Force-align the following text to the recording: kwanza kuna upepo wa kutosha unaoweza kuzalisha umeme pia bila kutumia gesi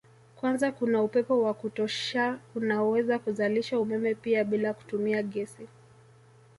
kwanza 0.35 0.71
kuna 0.71 1.03
upepo 1.03 1.41
wa 1.41 1.53
kutosha 1.53 2.39
unaoweza 2.55 3.19
kuzalisha 3.19 3.79
umeme 3.79 4.15
pia 4.15 4.43
bila 4.43 4.73
kutumia 4.73 5.23
gesi 5.23 5.67